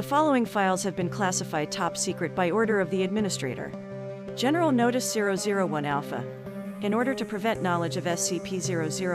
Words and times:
The 0.00 0.06
following 0.06 0.46
files 0.46 0.82
have 0.84 0.96
been 0.96 1.10
classified 1.10 1.70
top 1.70 1.94
secret 1.94 2.34
by 2.34 2.50
order 2.50 2.80
of 2.80 2.88
the 2.88 3.02
administrator. 3.02 3.70
General 4.34 4.72
Notice 4.72 5.14
001 5.14 5.84
Alpha. 5.84 6.24
In 6.80 6.94
order 6.94 7.12
to 7.12 7.24
prevent 7.26 7.60
knowledge 7.60 7.98
of 7.98 8.04
SCP 8.04 8.62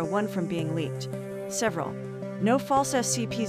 001 0.07 0.27
from 0.27 0.45
being 0.45 0.75
leaked, 0.75 1.09
several 1.47 1.91
no 2.45 2.59
false 2.59 2.93
SCP 2.93 3.47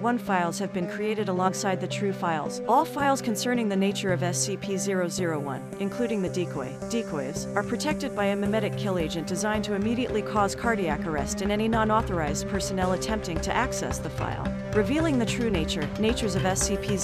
001 0.00 0.16
files 0.16 0.58
have 0.58 0.72
been 0.72 0.88
created 0.88 1.28
alongside 1.28 1.78
the 1.82 1.86
true 1.86 2.14
files. 2.14 2.62
All 2.66 2.86
files 2.86 3.20
concerning 3.20 3.68
the 3.68 3.76
nature 3.76 4.10
of 4.10 4.20
SCP 4.20 4.78
001, 4.78 5.62
including 5.80 6.22
the 6.22 6.30
decoy, 6.30 6.72
decoys, 6.88 7.44
are 7.54 7.62
protected 7.62 8.16
by 8.16 8.28
a 8.28 8.36
memetic 8.36 8.78
kill 8.78 8.96
agent 8.96 9.26
designed 9.26 9.64
to 9.64 9.74
immediately 9.74 10.22
cause 10.22 10.54
cardiac 10.54 11.06
arrest 11.06 11.42
in 11.42 11.50
any 11.50 11.68
non 11.68 11.90
authorized 11.90 12.48
personnel 12.48 12.92
attempting 12.92 13.38
to 13.42 13.54
access 13.54 13.98
the 13.98 14.08
file. 14.08 14.50
Revealing 14.72 15.18
the 15.18 15.26
true 15.26 15.50
nature, 15.50 15.86
natures 16.00 16.34
of 16.34 16.42
SCP 16.42 16.96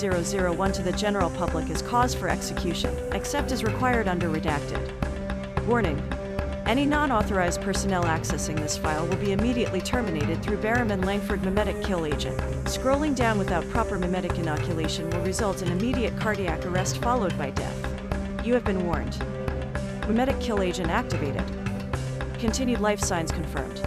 001 0.57 0.73
to 0.73 0.83
the 0.83 0.93
general 0.93 1.29
public 1.29 1.69
is 1.69 1.83
cause 1.83 2.15
for 2.15 2.31
execution, 2.31 2.97
except 3.13 3.53
as 3.53 3.63
required 3.63 4.09
under 4.09 4.31
redacted. 4.31 4.91
Warning 5.67 6.03
any 6.69 6.85
non 6.85 7.11
authorized 7.11 7.63
personnel 7.63 8.05
accessing 8.05 8.55
this 8.57 8.77
file 8.77 9.07
will 9.07 9.17
be 9.17 9.33
immediately 9.33 9.81
terminated 9.81 10.43
through 10.43 10.59
Berryman 10.59 11.03
Langford 11.03 11.41
memetic 11.41 11.83
kill 11.83 12.05
agent. 12.05 12.37
Scrolling 12.65 13.17
down 13.17 13.39
without 13.39 13.67
proper 13.71 13.99
memetic 13.99 14.39
inoculation 14.39 15.09
will 15.09 15.23
result 15.23 15.63
in 15.63 15.73
immediate 15.73 16.15
cardiac 16.21 16.67
arrest 16.67 16.99
followed 16.99 17.37
by 17.39 17.49
death. 17.51 18.45
You 18.45 18.53
have 18.53 18.65
been 18.65 18.85
warned. 18.85 19.15
Memetic 20.03 20.39
kill 20.43 20.61
agent 20.61 20.91
activated. 20.91 21.43
Continued 22.39 22.81
life 22.81 23.01
signs 23.01 23.33
confirmed. 23.33 23.81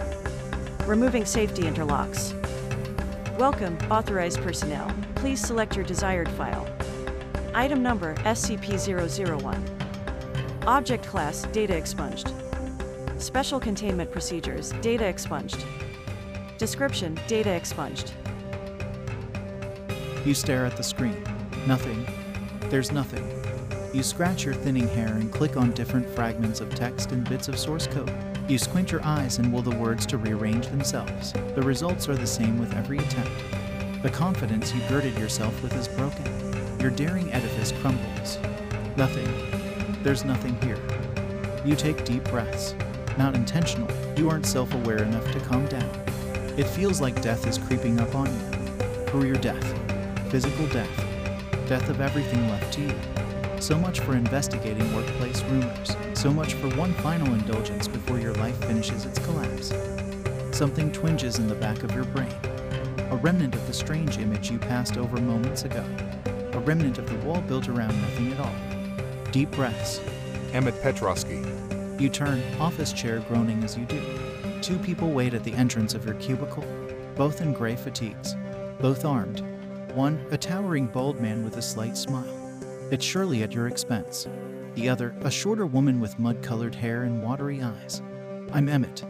Removing 0.84 1.24
safety 1.24 1.62
interlocks. 1.62 2.34
Welcome, 3.38 3.78
authorized 3.92 4.40
personnel. 4.40 4.92
Please 5.14 5.40
select 5.40 5.76
your 5.76 5.84
desired 5.84 6.28
file. 6.30 6.68
Item 7.54 7.80
number 7.80 8.16
SCP 8.16 9.40
001. 9.40 9.64
Object 10.66 11.06
class 11.06 11.44
Data 11.52 11.76
expunged. 11.76 12.32
Special 13.22 13.60
containment 13.60 14.10
procedures, 14.10 14.72
data 14.80 15.04
expunged. 15.04 15.64
Description, 16.58 17.16
data 17.28 17.50
expunged. 17.50 18.14
You 20.24 20.34
stare 20.34 20.66
at 20.66 20.76
the 20.76 20.82
screen. 20.82 21.22
Nothing. 21.64 22.04
There's 22.68 22.90
nothing. 22.90 23.24
You 23.94 24.02
scratch 24.02 24.44
your 24.44 24.54
thinning 24.54 24.88
hair 24.88 25.06
and 25.06 25.32
click 25.32 25.56
on 25.56 25.70
different 25.70 26.10
fragments 26.10 26.60
of 26.60 26.74
text 26.74 27.12
and 27.12 27.26
bits 27.28 27.46
of 27.46 27.60
source 27.60 27.86
code. 27.86 28.12
You 28.48 28.58
squint 28.58 28.90
your 28.90 29.04
eyes 29.04 29.38
and 29.38 29.52
will 29.52 29.62
the 29.62 29.76
words 29.76 30.04
to 30.06 30.18
rearrange 30.18 30.66
themselves. 30.66 31.32
The 31.32 31.62
results 31.62 32.08
are 32.08 32.16
the 32.16 32.26
same 32.26 32.58
with 32.58 32.74
every 32.74 32.98
attempt. 32.98 34.02
The 34.02 34.10
confidence 34.10 34.74
you 34.74 34.80
girded 34.88 35.16
yourself 35.16 35.62
with 35.62 35.76
is 35.76 35.86
broken. 35.86 36.26
Your 36.80 36.90
daring 36.90 37.32
edifice 37.32 37.70
crumbles. 37.70 38.38
Nothing. 38.96 40.02
There's 40.02 40.24
nothing 40.24 40.60
here. 40.60 40.80
You 41.64 41.76
take 41.76 42.04
deep 42.04 42.24
breaths. 42.24 42.74
Not 43.18 43.34
intentional, 43.34 43.88
you 44.16 44.30
aren't 44.30 44.46
self 44.46 44.72
aware 44.74 45.02
enough 45.02 45.30
to 45.32 45.40
calm 45.40 45.66
down. 45.66 45.88
It 46.56 46.66
feels 46.66 47.00
like 47.00 47.20
death 47.20 47.46
is 47.46 47.58
creeping 47.58 48.00
up 48.00 48.14
on 48.14 48.26
you. 48.26 49.04
Career 49.06 49.34
death, 49.34 50.30
physical 50.30 50.66
death, 50.68 50.88
death 51.68 51.88
of 51.90 52.00
everything 52.00 52.48
left 52.48 52.72
to 52.74 52.80
you. 52.82 52.94
So 53.60 53.78
much 53.78 54.00
for 54.00 54.16
investigating 54.16 54.94
workplace 54.94 55.42
rumors. 55.44 55.94
So 56.14 56.32
much 56.32 56.54
for 56.54 56.68
one 56.76 56.94
final 56.94 57.32
indulgence 57.34 57.86
before 57.86 58.18
your 58.18 58.34
life 58.34 58.56
finishes 58.64 59.04
its 59.04 59.18
collapse. 59.18 59.72
Something 60.56 60.90
twinges 60.90 61.38
in 61.38 61.48
the 61.48 61.54
back 61.54 61.82
of 61.82 61.94
your 61.94 62.04
brain. 62.04 62.34
A 63.10 63.16
remnant 63.16 63.54
of 63.54 63.66
the 63.66 63.72
strange 63.72 64.18
image 64.18 64.50
you 64.50 64.58
passed 64.58 64.96
over 64.96 65.20
moments 65.20 65.64
ago. 65.64 65.84
A 66.54 66.60
remnant 66.60 66.98
of 66.98 67.08
the 67.08 67.26
wall 67.26 67.40
built 67.42 67.68
around 67.68 68.00
nothing 68.00 68.32
at 68.32 68.40
all. 68.40 68.54
Deep 69.30 69.50
breaths. 69.52 70.00
Emmett 70.52 70.80
Petrovsky. 70.82 71.42
You 71.98 72.08
turn, 72.08 72.42
office 72.58 72.92
chair 72.92 73.20
groaning 73.28 73.62
as 73.62 73.76
you 73.76 73.84
do. 73.84 74.00
Two 74.60 74.78
people 74.78 75.10
wait 75.10 75.34
at 75.34 75.44
the 75.44 75.52
entrance 75.54 75.94
of 75.94 76.04
your 76.04 76.14
cubicle, 76.14 76.64
both 77.16 77.40
in 77.40 77.52
gray 77.52 77.76
fatigues, 77.76 78.34
both 78.80 79.04
armed. 79.04 79.40
One, 79.94 80.24
a 80.30 80.38
towering 80.38 80.86
bald 80.86 81.20
man 81.20 81.44
with 81.44 81.56
a 81.58 81.62
slight 81.62 81.96
smile. 81.96 82.26
It's 82.90 83.04
surely 83.04 83.42
at 83.42 83.52
your 83.52 83.68
expense. 83.68 84.26
The 84.74 84.88
other, 84.88 85.14
a 85.20 85.30
shorter 85.30 85.66
woman 85.66 86.00
with 86.00 86.18
mud 86.18 86.42
colored 86.42 86.74
hair 86.74 87.02
and 87.02 87.22
watery 87.22 87.62
eyes. 87.62 88.02
I'm 88.52 88.68
Emmett, 88.68 89.04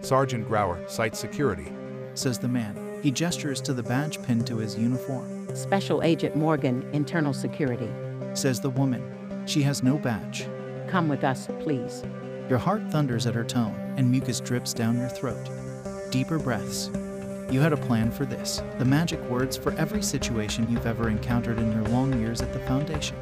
Sergeant 0.00 0.48
Grauer, 0.48 0.88
Site 0.88 1.16
Security. 1.16 1.66
says 2.14 2.38
the 2.38 2.48
man. 2.48 3.00
He 3.02 3.10
gestures 3.10 3.60
to 3.62 3.72
the 3.72 3.82
badge 3.82 4.20
pinned 4.22 4.46
to 4.48 4.56
his 4.58 4.76
uniform, 4.76 5.48
Special 5.54 6.02
Agent 6.02 6.34
Morgan, 6.36 6.88
Internal 6.92 7.32
Security. 7.32 7.90
says 8.34 8.60
the 8.60 8.70
woman. 8.70 9.42
She 9.46 9.62
has 9.62 9.82
no 9.82 9.98
badge. 9.98 10.46
Come 10.88 11.08
with 11.08 11.22
us, 11.24 11.48
please. 11.60 12.02
Your 12.48 12.58
heart 12.58 12.82
thunders 12.90 13.26
at 13.26 13.34
her 13.34 13.44
tone, 13.44 13.74
and 13.98 14.10
mucus 14.10 14.40
drips 14.40 14.72
down 14.72 14.98
your 14.98 15.08
throat. 15.10 15.50
Deeper 16.10 16.38
breaths. 16.38 16.90
You 17.50 17.60
had 17.60 17.72
a 17.72 17.76
plan 17.76 18.10
for 18.10 18.24
this, 18.24 18.62
the 18.78 18.84
magic 18.84 19.20
words 19.28 19.56
for 19.56 19.72
every 19.72 20.02
situation 20.02 20.66
you've 20.70 20.86
ever 20.86 21.08
encountered 21.10 21.58
in 21.58 21.72
your 21.72 21.82
long 21.84 22.18
years 22.18 22.40
at 22.40 22.52
the 22.52 22.58
Foundation. 22.60 23.16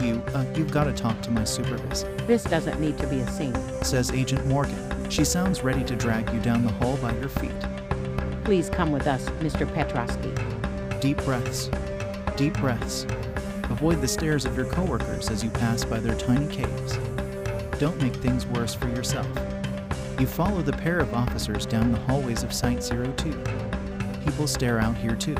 You, 0.00 0.22
uh, 0.34 0.46
you've 0.56 0.72
got 0.72 0.84
to 0.84 0.92
talk 0.92 1.20
to 1.22 1.30
my 1.30 1.44
supervisor, 1.44 2.10
This 2.26 2.44
doesn't 2.44 2.80
need 2.80 2.96
to 2.98 3.06
be 3.06 3.20
a 3.20 3.26
scene. 3.28 3.54
says 3.82 4.10
Agent 4.10 4.46
Morgan. 4.46 5.10
She 5.10 5.24
sounds 5.24 5.62
ready 5.62 5.84
to 5.84 5.94
drag 5.94 6.32
you 6.32 6.40
down 6.40 6.64
the 6.64 6.72
hall 6.72 6.96
by 6.96 7.14
your 7.18 7.28
feet. 7.28 7.52
Please 8.44 8.70
come 8.70 8.90
with 8.90 9.06
us, 9.06 9.26
Mr. 9.40 9.70
Petrovsky. 9.72 10.32
Deep 11.00 11.18
breaths. 11.24 11.70
Deep 12.36 12.54
breaths. 12.54 13.06
Avoid 13.70 14.00
the 14.00 14.08
stares 14.08 14.44
of 14.46 14.56
your 14.56 14.66
coworkers 14.66 15.30
as 15.30 15.44
you 15.44 15.50
pass 15.50 15.84
by 15.84 16.00
their 16.00 16.16
tiny 16.16 16.46
caves. 16.48 16.98
Don't 17.82 18.00
make 18.00 18.14
things 18.14 18.46
worse 18.46 18.76
for 18.76 18.86
yourself. 18.90 19.26
You 20.20 20.28
follow 20.28 20.62
the 20.62 20.72
pair 20.72 21.00
of 21.00 21.12
officers 21.14 21.66
down 21.66 21.90
the 21.90 21.98
hallways 21.98 22.44
of 22.44 22.52
Site 22.52 22.80
02. 22.80 23.12
People 24.24 24.46
stare 24.46 24.78
out 24.78 24.96
here 24.96 25.16
too. 25.16 25.34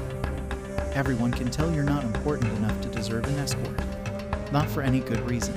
Everyone 0.92 1.30
can 1.30 1.52
tell 1.52 1.72
you're 1.72 1.84
not 1.84 2.02
important 2.02 2.52
enough 2.58 2.80
to 2.80 2.88
deserve 2.88 3.26
an 3.26 3.38
escort. 3.38 3.80
Not 4.50 4.68
for 4.68 4.82
any 4.82 4.98
good 4.98 5.20
reason. 5.30 5.54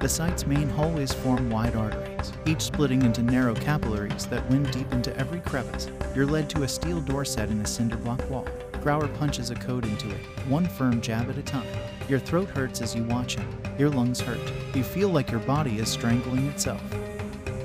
The 0.00 0.08
site's 0.08 0.46
main 0.46 0.70
hallways 0.70 1.12
form 1.12 1.50
wide 1.50 1.76
arteries, 1.76 2.32
each 2.46 2.62
splitting 2.62 3.02
into 3.02 3.22
narrow 3.22 3.54
capillaries 3.54 4.24
that 4.28 4.48
wind 4.48 4.70
deep 4.70 4.90
into 4.94 5.14
every 5.18 5.40
crevice. 5.40 5.90
You're 6.14 6.24
led 6.24 6.48
to 6.50 6.62
a 6.62 6.68
steel 6.68 7.02
door 7.02 7.26
set 7.26 7.50
in 7.50 7.60
a 7.60 7.66
cinder 7.66 7.98
block 7.98 8.30
wall. 8.30 8.46
Grauer 8.80 9.14
punches 9.18 9.50
a 9.50 9.56
code 9.56 9.84
into 9.84 10.08
it, 10.08 10.20
one 10.48 10.66
firm 10.66 11.02
jab 11.02 11.28
at 11.28 11.36
a 11.36 11.42
time. 11.42 11.68
Your 12.12 12.20
throat 12.20 12.50
hurts 12.50 12.82
as 12.82 12.94
you 12.94 13.04
watch 13.04 13.36
him. 13.36 13.48
Your 13.78 13.88
lungs 13.88 14.20
hurt. 14.20 14.52
You 14.74 14.84
feel 14.84 15.08
like 15.08 15.30
your 15.30 15.40
body 15.40 15.78
is 15.78 15.88
strangling 15.88 16.46
itself. 16.48 16.82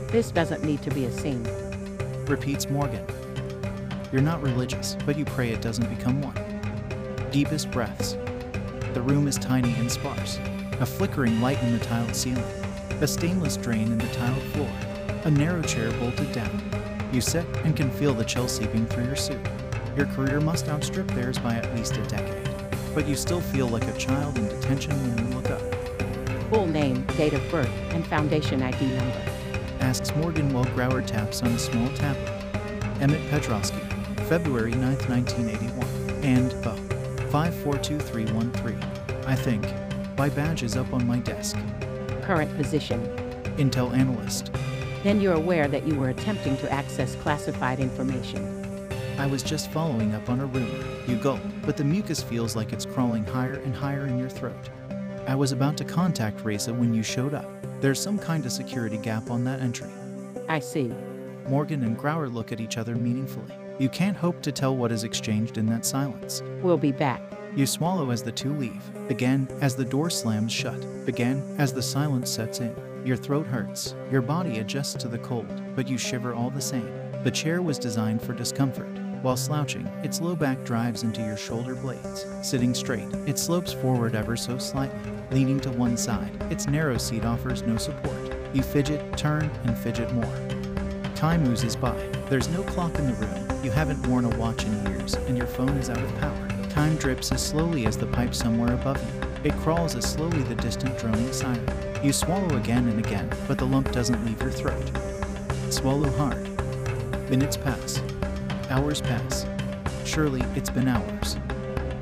This 0.09 0.31
doesn't 0.31 0.63
need 0.63 0.81
to 0.84 0.90
be 0.90 1.03
a 1.03 1.12
scene. 1.12 1.46
Repeats 2.28 2.69
Morgan. 2.69 3.06
You're 4.09 4.22
not 4.22 4.41
religious, 4.41 4.96
but 5.06 5.18
you 5.18 5.25
pray 5.25 5.50
it 5.50 5.62
doesn't 5.62 5.94
become 5.94 6.22
one. 6.22 7.30
Deepest 7.30 7.69
breaths. 7.72 8.13
The 8.94 9.02
room 9.02 9.28
is 9.28 9.38
tiny 9.38 9.74
and 9.74 9.91
sparse. 9.91 10.40
A 10.80 10.86
flickering 10.86 11.41
light 11.41 11.62
in 11.62 11.78
the 11.78 11.84
tiled 11.84 12.16
ceiling. 12.16 12.41
A 13.02 13.07
stainless 13.07 13.57
drain 13.57 13.91
in 13.91 13.97
the 13.97 14.07
tiled 14.13 14.44
floor. 14.53 14.72
A 15.25 15.30
narrow 15.30 15.62
chair 15.62 15.91
bolted 16.00 16.31
down. 16.31 17.09
You 17.12 17.19
sit 17.19 17.46
and 17.66 17.75
can 17.75 17.91
feel 17.91 18.13
the 18.13 18.24
chill 18.24 18.47
seeping 18.47 18.86
through 18.86 19.07
your 19.07 19.18
suit. 19.18 19.46
Your 19.97 20.06
career 20.06 20.40
must 20.40 20.69
outstrip 20.69 21.07
theirs 21.07 21.38
by 21.38 21.56
at 21.56 21.75
least 21.75 21.97
a 21.97 22.03
decade. 22.03 22.67
But 22.97 23.08
you 23.08 23.16
still 23.16 23.41
feel 23.41 23.68
like 23.68 23.84
a 23.84 23.96
child 23.96 24.40
in 24.40 24.47
detention 24.47 24.91
when 25.03 25.19
you 25.19 25.35
look 25.35 25.52
up. 25.52 25.62
Full 26.50 26.66
name, 26.66 27.03
date 27.16 27.34
of 27.34 27.52
birth, 27.52 27.69
and 27.91 28.03
Foundation 28.08 28.63
ID 28.63 28.88
number. 28.88 29.24
Asks 29.81 30.16
Morgan 30.16 30.52
while 30.52 30.66
Grauer 30.66 31.06
taps 31.06 31.44
on 31.44 31.50
a 31.50 31.59
small 31.59 31.88
tablet. 31.90 32.28
Emmett 33.00 33.22
Petrovsky, 33.30 33.78
February 34.28 34.72
9, 34.72 34.81
1981. 34.81 36.24
And, 36.24 36.56
oh, 36.66 36.75
542313. 37.30 38.84
I 39.27 39.36
think. 39.36 39.63
My 40.18 40.30
badge 40.30 40.63
is 40.63 40.75
up 40.75 40.92
on 40.92 41.06
my 41.06 41.19
desk. 41.19 41.56
Current 42.24 42.57
position. 42.57 43.00
Intel 43.57 43.95
Analyst. 43.95 44.51
Then 45.04 45.22
you're 45.22 45.36
aware 45.36 45.68
that 45.68 45.86
you 45.86 45.94
were 45.94 46.10
attempting 46.10 46.57
to 46.57 46.72
access 46.72 47.13
classified 47.18 47.80
information. 47.80 48.67
I 49.18 49.25
was 49.25 49.42
just 49.42 49.72
following 49.72 50.14
up 50.14 50.30
on 50.30 50.42
a 50.42 50.46
rumor. 50.46 50.86
You 51.08 51.16
gulp, 51.16 51.42
but 51.64 51.75
the 51.75 51.84
mucus 51.84 52.22
feels 52.22 52.56
like 52.56 52.72
it's 52.72 52.86
crawling 52.86 53.25
higher 53.25 53.54
and 53.54 53.75
higher 53.75 54.06
in 54.06 54.19
your 54.19 54.30
throat. 54.30 54.69
I 55.28 55.34
was 55.34 55.52
about 55.52 55.75
to 55.78 55.84
contact 55.84 56.44
RAISA 56.44 56.78
when 56.78 56.94
you 56.94 57.02
showed 57.02 57.34
up. 57.34 57.50
There's 57.81 58.00
some 58.00 58.19
kind 58.19 58.46
of 58.46 58.52
security 58.52 58.98
gap 58.98 59.31
on 59.31 59.44
that 59.46 59.60
entry. 59.60 59.90
I 60.48 60.60
see. 60.60 60.94
Morgan 61.48 61.84
and 61.84 61.98
Grauer 61.98 62.31
look 62.31 62.52
at 62.52 62.62
each 62.62 62.78
other 62.78 62.96
meaningfully. 62.96 63.56
You 63.80 63.90
can't 63.90 64.16
hope 64.16 64.42
to 64.44 64.52
tell 64.52 64.78
what 64.78 64.92
is 64.92 65.04
exchanged 65.04 65.58
in 65.58 65.66
that 65.66 65.84
silence. 65.84 66.44
We'll 66.62 66.78
be 66.78 66.92
back. 66.92 67.22
You 67.56 67.66
swallow 67.66 68.12
as 68.12 68.22
the 68.22 68.31
two 68.31 68.54
leave. 68.54 68.84
Again, 69.10 69.48
as 69.62 69.75
the 69.75 69.84
door 69.84 70.12
slams 70.12 70.52
shut. 70.52 70.86
Again, 71.08 71.56
as 71.58 71.74
the 71.74 71.81
silence 71.81 72.30
sets 72.30 72.60
in. 72.60 72.75
Your 73.04 73.18
throat 73.18 73.48
hurts. 73.48 73.96
Your 74.12 74.22
body 74.22 74.60
adjusts 74.60 74.94
to 74.96 75.08
the 75.08 75.18
cold, 75.18 75.63
but 75.75 75.88
you 75.88 75.98
shiver 75.98 76.36
all 76.36 76.52
the 76.52 76.62
same. 76.62 76.92
The 77.24 77.31
chair 77.31 77.63
was 77.63 77.80
designed 77.80 78.22
for 78.22 78.34
discomfort. 78.34 79.06
While 79.27 79.35
slouching, 79.35 79.85
its 80.03 80.21
low 80.21 80.38
back 80.38 80.63
drives 80.63 81.03
into 81.03 81.19
your 81.21 81.35
shoulder 81.35 81.75
blades. 81.75 82.25
Sitting 82.41 82.74
straight, 82.74 83.13
it 83.25 83.38
slopes 83.38 83.74
forward 83.74 84.15
ever 84.15 84.38
so 84.38 84.57
slightly. 84.57 85.12
Leaning 85.31 85.59
to 85.59 85.71
one 85.71 85.97
side, 85.97 86.31
its 86.50 86.65
narrow 86.65 86.97
seat 86.97 87.25
offers 87.25 87.62
no 87.62 87.75
support. 87.75 88.33
You 88.53 88.63
fidget, 88.63 89.18
turn, 89.18 89.51
and 89.65 89.77
fidget 89.77 90.13
more. 90.13 91.12
Time 91.13 91.45
oozes 91.45 91.75
by. 91.75 91.94
There's 92.29 92.47
no 92.47 92.63
clock 92.63 92.97
in 93.00 93.07
the 93.07 93.15
room. 93.15 93.65
You 93.65 93.69
haven't 93.69 94.07
worn 94.07 94.24
a 94.24 94.38
watch 94.38 94.63
in 94.63 94.85
years, 94.85 95.15
and 95.15 95.38
your 95.38 95.45
phone 95.45 95.75
is 95.75 95.89
out 95.89 96.01
of 96.01 96.19
power. 96.19 96.47
Time 96.69 96.95
drips 96.95 97.29
as 97.33 97.45
slowly 97.45 97.85
as 97.85 97.97
the 97.97 98.07
pipe 98.07 98.33
somewhere 98.33 98.75
above 98.75 98.97
you. 99.03 99.21
It 99.44 99.57
crawls 99.57 99.97
as 99.97 100.09
slowly 100.09 100.44
the 100.44 100.56
distant 100.56 100.97
droning 100.97 101.33
siren. 101.33 101.68
You 102.01 102.13
swallow 102.13 102.56
again 102.56 102.88
and 102.88 103.06
again, 103.06 103.29
but 103.45 103.57
the 103.57 103.68
lump 103.68 103.91
doesn't 103.91 104.24
leave 104.24 104.41
your 104.41 104.51
throat. 104.51 104.89
Swallow 105.69 106.12
hard. 106.12 106.47
Minutes 107.29 107.57
pass. 107.57 108.01
Hours 108.69 109.00
pass. 109.00 109.46
Surely 110.04 110.44
it's 110.56 110.69
been 110.69 110.90
hours. 110.90 111.38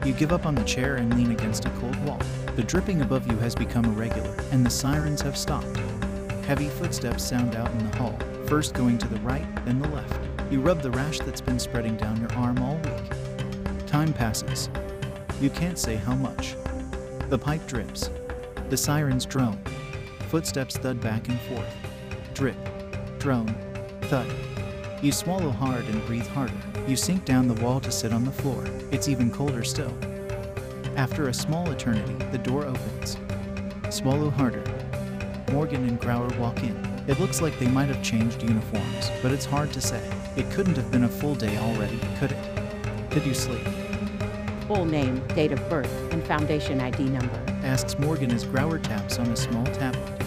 You 0.03 0.13
give 0.13 0.31
up 0.31 0.47
on 0.47 0.55
the 0.55 0.63
chair 0.63 0.95
and 0.95 1.15
lean 1.15 1.31
against 1.31 1.65
a 1.65 1.69
cold 1.71 1.95
wall. 2.05 2.19
The 2.55 2.63
dripping 2.63 3.01
above 3.01 3.27
you 3.27 3.37
has 3.37 3.53
become 3.53 3.85
irregular, 3.85 4.35
and 4.51 4.65
the 4.65 4.69
sirens 4.69 5.21
have 5.21 5.37
stopped. 5.37 5.77
Heavy 6.45 6.69
footsteps 6.69 7.23
sound 7.23 7.55
out 7.55 7.71
in 7.71 7.89
the 7.89 7.97
hall, 7.97 8.17
first 8.47 8.73
going 8.73 8.97
to 8.97 9.07
the 9.07 9.19
right, 9.19 9.45
then 9.65 9.79
the 9.79 9.89
left. 9.89 10.19
You 10.49 10.61
rub 10.61 10.81
the 10.81 10.89
rash 10.91 11.19
that's 11.19 11.41
been 11.41 11.59
spreading 11.59 11.97
down 11.97 12.19
your 12.19 12.31
arm 12.33 12.57
all 12.59 12.77
week. 12.77 13.85
Time 13.85 14.11
passes. 14.11 14.69
You 15.39 15.51
can't 15.51 15.77
say 15.77 15.95
how 15.95 16.15
much. 16.15 16.55
The 17.29 17.37
pipe 17.37 17.65
drips. 17.67 18.09
The 18.69 18.77
sirens 18.77 19.25
drone. 19.25 19.59
Footsteps 20.29 20.77
thud 20.77 20.99
back 20.99 21.27
and 21.29 21.39
forth. 21.41 21.75
Drip. 22.33 22.57
Drone. 23.19 23.55
Thud. 24.03 24.27
You 25.01 25.11
swallow 25.11 25.51
hard 25.51 25.85
and 25.85 26.03
breathe 26.05 26.27
harder. 26.27 26.53
You 26.87 26.95
sink 26.95 27.25
down 27.25 27.47
the 27.47 27.61
wall 27.61 27.79
to 27.81 27.91
sit 27.91 28.13
on 28.13 28.23
the 28.23 28.31
floor. 28.31 28.65
It's 28.91 29.07
even 29.07 29.29
colder 29.29 29.63
still. 29.63 29.93
After 30.95 31.27
a 31.27 31.33
small 31.33 31.69
eternity, 31.69 32.15
the 32.31 32.37
door 32.37 32.65
opens. 32.65 33.17
Swallow 33.89 34.29
harder. 34.29 34.63
Morgan 35.51 35.87
and 35.87 35.99
Grauer 35.99 36.35
walk 36.39 36.63
in. 36.63 36.75
It 37.07 37.19
looks 37.19 37.41
like 37.41 37.59
they 37.59 37.67
might 37.67 37.89
have 37.89 38.01
changed 38.01 38.41
uniforms, 38.41 39.11
but 39.21 39.31
it's 39.31 39.45
hard 39.45 39.71
to 39.73 39.81
say. 39.81 40.01
It 40.35 40.49
couldn't 40.51 40.75
have 40.77 40.91
been 40.91 41.03
a 41.03 41.09
full 41.09 41.35
day 41.35 41.57
already, 41.57 41.99
could 42.17 42.31
it? 42.31 43.09
Did 43.11 43.25
you 43.25 43.33
sleep? 43.33 43.67
Full 44.67 44.85
name, 44.85 45.19
date 45.35 45.51
of 45.51 45.69
birth, 45.69 46.11
and 46.11 46.25
foundation 46.25 46.81
ID 46.81 47.03
number. 47.03 47.39
asks 47.63 47.99
Morgan 47.99 48.31
as 48.31 48.45
Grauer 48.45 48.81
taps 48.81 49.19
on 49.19 49.27
a 49.27 49.35
small 49.35 49.65
tablet. 49.65 50.21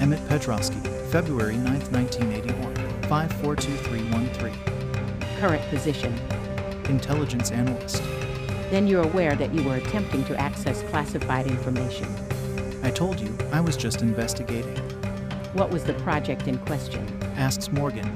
Emmett 0.00 0.26
Petrovsky, 0.28 0.78
February 1.10 1.56
9, 1.56 1.80
1981, 1.90 2.85
542313. 3.08 5.38
Current 5.38 5.62
position. 5.68 6.12
Intelligence 6.88 7.50
analyst. 7.50 8.02
Then 8.70 8.86
you're 8.86 9.04
aware 9.04 9.36
that 9.36 9.54
you 9.54 9.62
were 9.62 9.76
attempting 9.76 10.24
to 10.24 10.40
access 10.40 10.82
classified 10.84 11.46
information. 11.46 12.08
I 12.82 12.90
told 12.90 13.20
you 13.20 13.36
I 13.52 13.60
was 13.60 13.76
just 13.76 14.02
investigating. 14.02 14.76
What 15.52 15.70
was 15.70 15.84
the 15.84 15.94
project 15.94 16.48
in 16.48 16.58
question? 16.58 17.06
Asks 17.36 17.70
Morgan. 17.70 18.08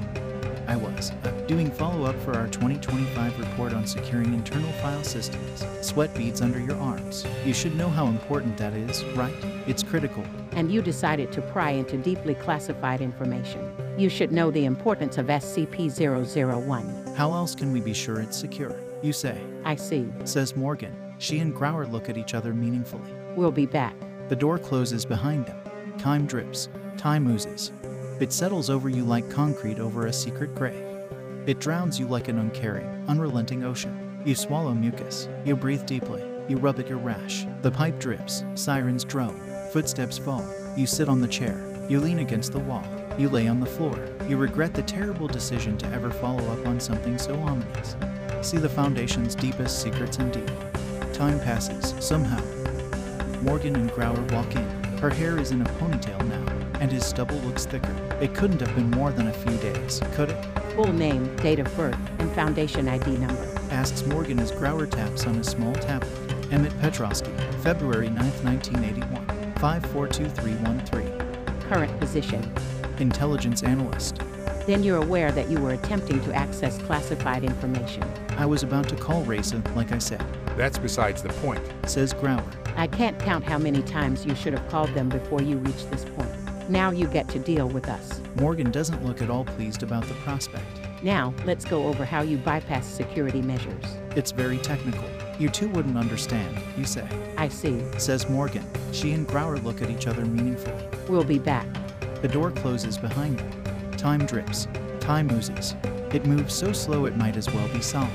I 0.67 0.75
was. 0.75 1.11
Uh, 1.23 1.31
doing 1.47 1.71
follow 1.71 2.05
up 2.05 2.15
for 2.21 2.35
our 2.35 2.47
2025 2.47 3.39
report 3.39 3.73
on 3.73 3.87
securing 3.87 4.33
internal 4.33 4.71
file 4.73 5.03
systems. 5.03 5.65
Sweat 5.81 6.13
beads 6.15 6.41
under 6.41 6.59
your 6.59 6.77
arms. 6.77 7.25
You 7.45 7.53
should 7.53 7.75
know 7.75 7.89
how 7.89 8.07
important 8.07 8.57
that 8.57 8.73
is, 8.73 9.03
right? 9.15 9.33
It's 9.67 9.83
critical. 9.83 10.23
And 10.51 10.71
you 10.71 10.81
decided 10.81 11.31
to 11.33 11.41
pry 11.41 11.71
into 11.71 11.97
deeply 11.97 12.35
classified 12.35 13.01
information. 13.01 13.71
You 13.97 14.09
should 14.09 14.31
know 14.31 14.51
the 14.51 14.65
importance 14.65 15.17
of 15.17 15.27
SCP 15.27 15.89
001. 15.91 17.13
How 17.15 17.33
else 17.33 17.55
can 17.55 17.71
we 17.71 17.79
be 17.79 17.93
sure 17.93 18.19
it's 18.19 18.37
secure? 18.37 18.75
You 19.01 19.13
say, 19.13 19.41
I 19.63 19.75
see. 19.75 20.07
says 20.25 20.55
Morgan. 20.55 20.95
She 21.17 21.39
and 21.39 21.53
Grauer 21.53 21.89
look 21.91 22.09
at 22.09 22.17
each 22.17 22.33
other 22.33 22.53
meaningfully. 22.53 23.11
We'll 23.35 23.51
be 23.51 23.65
back. 23.65 23.95
The 24.29 24.35
door 24.35 24.57
closes 24.57 25.05
behind 25.05 25.45
them. 25.45 25.57
Time 25.97 26.25
drips. 26.25 26.69
Time 26.97 27.27
oozes. 27.27 27.71
It 28.19 28.31
settles 28.31 28.69
over 28.69 28.89
you 28.89 29.03
like 29.03 29.29
concrete 29.29 29.79
over 29.79 30.05
a 30.07 30.13
secret 30.13 30.53
grave. 30.55 30.83
It 31.47 31.59
drowns 31.59 31.99
you 31.99 32.07
like 32.07 32.27
an 32.27 32.37
uncaring, 32.39 32.87
unrelenting 33.07 33.63
ocean. 33.63 34.21
You 34.25 34.35
swallow 34.35 34.73
mucus. 34.73 35.27
You 35.43 35.55
breathe 35.55 35.85
deeply. 35.85 36.23
You 36.47 36.57
rub 36.57 36.79
at 36.79 36.87
your 36.87 36.99
rash. 36.99 37.45
The 37.61 37.71
pipe 37.71 37.99
drips. 37.99 38.43
Sirens 38.55 39.03
drone. 39.03 39.39
Footsteps 39.71 40.17
fall. 40.17 40.45
You 40.75 40.85
sit 40.85 41.07
on 41.07 41.21
the 41.21 41.29
chair. 41.29 41.57
You 41.87 42.01
lean 42.01 42.19
against 42.19 42.51
the 42.51 42.59
wall. 42.59 42.83
You 43.17 43.29
lay 43.29 43.47
on 43.47 43.61
the 43.61 43.65
floor. 43.65 43.97
You 44.27 44.35
regret 44.35 44.73
the 44.73 44.81
terrible 44.81 45.27
decision 45.27 45.77
to 45.77 45.87
ever 45.93 46.11
follow 46.11 46.45
up 46.51 46.67
on 46.67 46.77
something 46.77 47.17
so 47.17 47.35
ominous. 47.39 47.95
See 48.41 48.57
the 48.57 48.67
Foundation's 48.67 49.33
deepest 49.33 49.81
secrets 49.81 50.17
indeed. 50.17 50.51
Time 51.13 51.39
passes, 51.39 51.95
somehow. 52.05 52.43
Morgan 53.43 53.77
and 53.77 53.89
Grauer 53.91 54.29
walk 54.33 54.53
in. 54.57 54.83
Her 54.99 55.09
hair 55.09 55.39
is 55.39 55.51
in 55.51 55.61
a 55.61 55.69
ponytail 55.79 56.21
now, 56.27 56.79
and 56.81 56.91
his 56.91 57.05
stubble 57.05 57.37
looks 57.37 57.65
thicker. 57.65 57.95
It 58.19 58.35
couldn't 58.35 58.59
have 58.59 58.75
been 58.75 58.91
more 58.91 59.13
than 59.13 59.27
a 59.27 59.33
few 59.33 59.55
days, 59.59 60.01
could 60.15 60.31
it? 60.31 60.45
Full 60.75 60.91
name, 60.91 61.33
date 61.37 61.59
of 61.59 61.73
birth, 61.77 61.97
and 62.19 62.29
foundation 62.33 62.89
ID 62.89 63.19
number. 63.19 63.47
Asks 63.71 64.05
Morgan 64.05 64.39
as 64.39 64.51
Grauer 64.51 64.89
taps 64.91 65.25
on 65.25 65.37
a 65.37 65.43
small 65.45 65.73
tablet. 65.75 66.11
Emmett 66.51 66.77
Petrovsky, 66.81 67.31
February 67.63 68.09
9, 68.09 68.17
1981, 68.43 69.20
542313. 69.61 71.61
Current 71.69 71.99
position. 71.99 72.51
Intelligence 72.97 73.61
analyst. 73.61 74.19
Then 74.65 74.83
you're 74.83 75.01
aware 75.01 75.31
that 75.31 75.49
you 75.49 75.59
were 75.59 75.73
attempting 75.73 76.19
to 76.23 76.33
access 76.33 76.79
classified 76.79 77.43
information. 77.43 78.03
I 78.37 78.47
was 78.47 78.63
about 78.63 78.89
to 78.89 78.95
call 78.95 79.23
RAISA, 79.23 79.75
like 79.75 79.91
I 79.91 79.99
said, 79.99 80.25
That's 80.57 80.79
besides 80.79 81.21
the 81.21 81.29
point. 81.29 81.61
says 81.85 82.11
Grauer. 82.11 82.43
I 82.75 82.87
can't 82.87 83.19
count 83.19 83.43
how 83.43 83.59
many 83.59 83.83
times 83.83 84.25
you 84.25 84.33
should 84.33 84.53
have 84.53 84.67
called 84.69 84.89
them 84.95 85.09
before 85.09 85.43
you 85.43 85.57
reached 85.57 85.91
this 85.91 86.05
point. 86.05 86.31
Now 86.69 86.89
you 86.89 87.05
get 87.05 87.27
to 87.29 87.39
deal 87.39 87.69
with 87.69 87.87
us. 87.87 88.19
Morgan 88.37 88.71
doesn't 88.71 89.05
look 89.05 89.21
at 89.21 89.29
all 89.29 89.45
pleased 89.45 89.83
about 89.83 90.07
the 90.07 90.15
prospect. 90.15 90.65
Now, 91.03 91.35
let's 91.45 91.65
go 91.65 91.85
over 91.85 92.03
how 92.03 92.21
you 92.21 92.37
bypass 92.37 92.87
security 92.87 93.43
measures. 93.43 93.83
It's 94.15 94.31
very 94.31 94.57
technical. 94.57 95.07
You 95.41 95.49
two 95.49 95.69
wouldn't 95.69 95.97
understand, 95.97 96.55
you 96.77 96.85
say, 96.85 97.07
I 97.35 97.47
see. 97.47 97.81
says 97.97 98.29
Morgan. 98.29 98.63
She 98.91 99.13
and 99.13 99.27
Grauer 99.27 99.57
look 99.63 99.81
at 99.81 99.89
each 99.89 100.05
other 100.05 100.23
meaningfully. 100.23 100.87
We'll 101.09 101.23
be 101.23 101.39
back. 101.39 101.65
The 102.21 102.27
door 102.27 102.51
closes 102.51 102.95
behind 102.95 103.39
them. 103.39 103.91
Time 103.97 104.23
drips. 104.27 104.67
Time 104.99 105.31
oozes. 105.31 105.75
It 106.13 106.27
moves 106.27 106.53
so 106.53 106.71
slow 106.71 107.05
it 107.05 107.17
might 107.17 107.37
as 107.37 107.51
well 107.51 107.67
be 107.69 107.81
solid. 107.81 108.11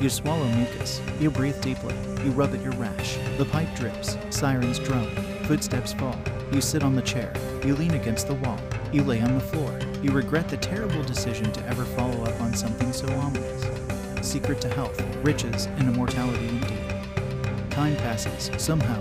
You 0.00 0.08
swallow 0.08 0.48
mucus. 0.48 1.02
You 1.20 1.30
breathe 1.30 1.60
deeply. 1.60 1.94
You 2.24 2.30
rub 2.30 2.54
at 2.54 2.62
your 2.62 2.72
rash. 2.76 3.18
The 3.36 3.44
pipe 3.44 3.74
drips. 3.76 4.16
Sirens 4.30 4.78
drone. 4.78 5.14
Footsteps 5.44 5.92
fall. 5.92 6.18
You 6.52 6.62
sit 6.62 6.82
on 6.82 6.96
the 6.96 7.02
chair. 7.02 7.34
You 7.66 7.74
lean 7.74 7.92
against 7.92 8.28
the 8.28 8.34
wall. 8.36 8.58
You 8.92 9.02
lay 9.02 9.20
on 9.20 9.34
the 9.34 9.40
floor. 9.40 9.78
You 10.00 10.10
regret 10.10 10.48
the 10.48 10.56
terrible 10.56 11.02
decision 11.02 11.52
to 11.52 11.66
ever 11.66 11.84
follow 11.84 12.24
up 12.24 12.40
on 12.40 12.54
something 12.54 12.94
so 12.94 13.06
ominous. 13.18 13.85
Secret 14.26 14.60
to 14.60 14.68
health, 14.68 15.00
riches, 15.22 15.66
and 15.66 15.88
immortality 15.88 16.48
indeed. 16.48 17.70
Time 17.70 17.94
passes, 17.96 18.50
somehow. 18.60 19.00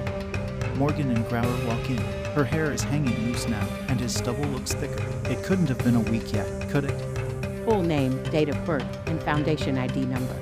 Morgan 0.75 1.09
and 1.09 1.25
Grauer 1.25 1.67
walk 1.67 1.89
in. 1.89 1.97
Her 2.35 2.43
hair 2.43 2.71
is 2.71 2.83
hanging 2.83 3.25
loose 3.25 3.47
now, 3.47 3.67
and 3.87 3.99
his 3.99 4.13
stubble 4.13 4.45
looks 4.45 4.73
thicker. 4.73 5.03
It 5.27 5.43
couldn't 5.43 5.67
have 5.67 5.79
been 5.79 5.95
a 5.95 6.11
week 6.11 6.31
yet, 6.31 6.69
could 6.69 6.85
it? 6.85 7.65
Full 7.65 7.81
name, 7.81 8.21
date 8.25 8.49
of 8.49 8.65
birth, 8.65 8.85
and 9.07 9.21
foundation 9.23 9.79
ID 9.79 10.05
number. 10.05 10.35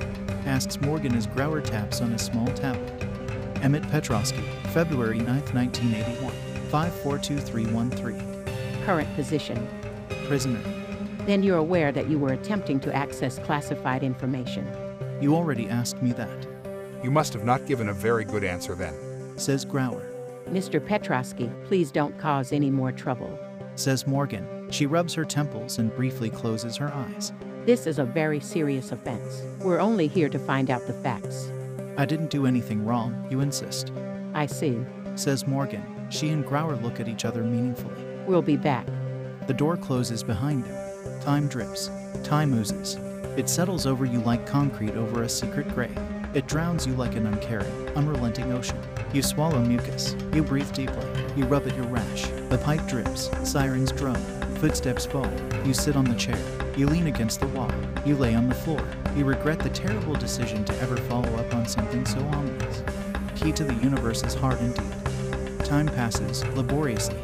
asks 0.45 0.81
Morgan 0.81 1.15
as 1.15 1.27
Grauer 1.27 1.63
taps 1.63 2.01
on 2.01 2.11
a 2.11 2.19
small 2.19 2.47
tablet. 2.47 2.91
Emmett 3.61 3.89
Petrovsky, 3.89 4.43
February 4.73 5.19
9, 5.19 5.27
1981, 5.53 6.33
542313. 6.69 8.85
Current 8.85 9.15
position. 9.15 9.65
Prisoner. 10.27 10.59
Then 11.25 11.41
you're 11.43 11.57
aware 11.57 11.91
that 11.91 12.09
you 12.09 12.19
were 12.19 12.33
attempting 12.33 12.79
to 12.81 12.93
access 12.93 13.39
classified 13.39 14.03
information. 14.03 14.67
You 15.21 15.35
already 15.35 15.69
asked 15.69 16.01
me 16.01 16.11
that, 16.13 16.47
You 17.03 17.11
must 17.11 17.33
have 17.33 17.45
not 17.45 17.65
given 17.65 17.89
a 17.89 17.93
very 17.93 18.25
good 18.25 18.43
answer 18.43 18.75
then. 18.75 19.37
says 19.37 19.65
Grauer. 19.65 20.05
Mr. 20.49 20.79
Petrosky, 20.85 21.49
please 21.65 21.91
don't 21.91 22.17
cause 22.19 22.51
any 22.51 22.69
more 22.69 22.91
trouble. 22.91 23.39
Says 23.75 24.05
Morgan. 24.05 24.69
She 24.69 24.85
rubs 24.85 25.13
her 25.13 25.25
temples 25.25 25.77
and 25.79 25.95
briefly 25.95 26.29
closes 26.29 26.75
her 26.77 26.91
eyes. 26.93 27.31
This 27.65 27.87
is 27.87 27.99
a 27.99 28.03
very 28.05 28.39
serious 28.39 28.91
offense. 28.91 29.43
We're 29.61 29.79
only 29.79 30.07
here 30.07 30.29
to 30.29 30.39
find 30.39 30.69
out 30.69 30.85
the 30.87 30.93
facts. 30.93 31.51
I 31.97 32.05
didn't 32.05 32.29
do 32.31 32.45
anything 32.45 32.83
wrong, 32.85 33.25
you 33.29 33.39
insist, 33.39 33.91
I 34.33 34.45
see. 34.47 34.83
says 35.15 35.47
Morgan. 35.47 35.83
She 36.09 36.29
and 36.29 36.43
Grauer 36.45 36.81
look 36.81 36.99
at 36.99 37.07
each 37.07 37.23
other 37.23 37.43
meaningfully. 37.43 38.03
We'll 38.27 38.41
be 38.41 38.57
back. 38.57 38.87
The 39.47 39.53
door 39.53 39.77
closes 39.77 40.23
behind 40.23 40.65
them. 40.65 40.82
Time 41.23 41.47
drips. 41.47 41.89
Time 42.25 42.53
oozes. 42.53 42.95
It 43.37 43.47
settles 43.47 43.87
over 43.87 44.03
you 44.03 44.19
like 44.19 44.45
concrete 44.45 44.91
over 44.95 45.23
a 45.23 45.29
secret 45.29 45.73
grave. 45.73 45.97
It 46.33 46.47
drowns 46.47 46.85
you 46.85 46.95
like 46.95 47.15
an 47.15 47.27
uncaring, 47.27 47.87
unrelenting 47.95 48.51
ocean. 48.51 48.77
You 49.13 49.21
swallow 49.21 49.61
mucus. 49.61 50.17
You 50.33 50.43
breathe 50.43 50.73
deeply. 50.73 51.07
You 51.37 51.45
rub 51.45 51.65
at 51.65 51.77
your 51.77 51.85
rash. 51.85 52.23
The 52.49 52.57
pipe 52.61 52.85
drips. 52.87 53.29
Sirens 53.49 53.93
drone. 53.93 54.21
Footsteps 54.57 55.05
fall. 55.05 55.31
You 55.63 55.73
sit 55.73 55.95
on 55.95 56.03
the 56.03 56.15
chair. 56.15 56.37
You 56.75 56.87
lean 56.87 57.07
against 57.07 57.39
the 57.39 57.47
wall. 57.47 57.71
You 58.05 58.17
lay 58.17 58.35
on 58.35 58.49
the 58.49 58.55
floor. 58.55 58.85
You 59.15 59.23
regret 59.23 59.59
the 59.59 59.69
terrible 59.69 60.15
decision 60.15 60.65
to 60.65 60.81
ever 60.81 60.97
follow 60.97 61.33
up 61.37 61.55
on 61.55 61.65
something 61.65 62.05
so 62.05 62.19
ominous. 62.19 62.83
Key 63.37 63.53
to 63.53 63.63
the 63.63 63.75
universe 63.75 64.23
is 64.23 64.33
hard 64.33 64.59
indeed. 64.59 65.63
Time 65.63 65.87
passes 65.87 66.45
laboriously. 66.47 67.21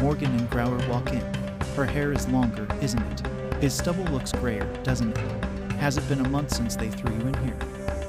Morgan 0.00 0.30
and 0.30 0.48
Grauer 0.48 0.88
walk 0.88 1.12
in. 1.12 1.42
Her 1.74 1.86
hair 1.86 2.12
is 2.12 2.28
longer, 2.28 2.68
isn't 2.80 3.02
it? 3.02 3.31
His 3.62 3.72
stubble 3.72 4.02
looks 4.06 4.32
grayer, 4.32 4.66
doesn't 4.82 5.16
it? 5.16 5.44
Has 5.74 5.96
it 5.96 6.08
been 6.08 6.18
a 6.18 6.28
month 6.28 6.52
since 6.52 6.74
they 6.74 6.90
threw 6.90 7.14
you 7.14 7.20
in 7.28 7.34
here? 7.44 7.56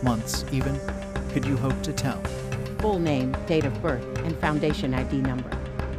Months, 0.02 0.44
even? 0.52 0.80
Could 1.30 1.46
you 1.46 1.56
hope 1.56 1.80
to 1.84 1.94
tell? 1.94 2.20
Full 2.80 2.98
name, 2.98 3.38
date 3.46 3.64
of 3.64 3.80
birth, 3.80 4.04
and 4.24 4.36
foundation 4.38 4.96
ID 4.96 5.18
number. 5.18 5.52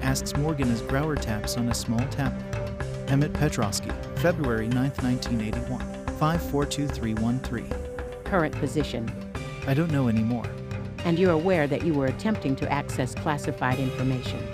Asks 0.03 0.37
Morgan 0.37 0.73
as 0.73 0.83
Grauer 0.83 1.17
taps 1.17 1.57
on 1.57 1.69
a 1.69 1.75
small 1.75 2.05
tablet. 2.09 2.45
Emmett 3.07 3.33
Petrosky, 3.35 3.93
February 4.19 4.67
9, 4.67 4.91
1981. 4.91 5.79
542313. 6.19 7.73
Current 8.25 8.55
position. 8.57 9.09
I 9.69 9.75
don't 9.75 9.93
know 9.93 10.09
anymore. 10.09 10.47
And 11.05 11.17
you're 11.17 11.31
aware 11.31 11.69
that 11.69 11.85
you 11.85 11.95
were 11.95 12.07
attempting 12.07 12.57
to 12.57 12.73
access 12.73 13.15
classified 13.15 13.79
information. 13.79 14.45